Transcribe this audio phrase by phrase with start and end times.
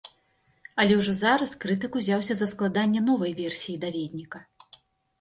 [0.83, 4.47] Але ўжо зараз крытык ўзяўся за складанне новай версіі даведніка.